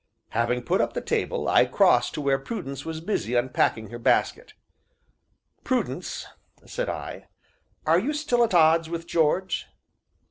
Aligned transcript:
Having 0.29 0.63
put 0.63 0.81
up 0.81 0.93
the 0.93 0.99
table, 1.01 1.47
I 1.47 1.65
crossed 1.65 2.15
to 2.15 2.21
where 2.21 2.39
Prudence 2.39 2.83
was 2.85 3.01
busy 3.01 3.35
unpacking 3.35 3.91
her 3.91 3.99
basket. 3.99 4.55
"Prudence," 5.63 6.25
said 6.65 6.89
I, 6.89 7.27
"are 7.85 7.99
you 7.99 8.11
still 8.13 8.43
at 8.43 8.55
odds 8.55 8.89
with 8.89 9.05
George?" 9.05 9.67